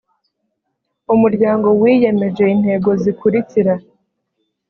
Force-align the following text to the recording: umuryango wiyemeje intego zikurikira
umuryango 1.13 1.67
wiyemeje 1.81 2.43
intego 2.55 2.89
zikurikira 3.01 3.73